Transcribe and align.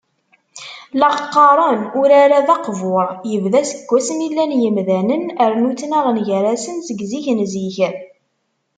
La 0.99 1.07
aɣ-qqaren, 1.11 1.81
urar-a, 1.99 2.39
d 2.47 2.47
aqbur: 2.55 3.07
yebda 3.31 3.61
seg 3.69 3.81
wasmi 3.89 4.27
llan 4.31 4.55
yimdanen, 4.61 5.23
rnu 5.51 5.69
ttnaɣen 5.73 6.17
gar-asen 6.27 6.77
seg 6.87 6.99
zik 7.11 7.25
n 7.31 7.39
zik. 7.51 7.77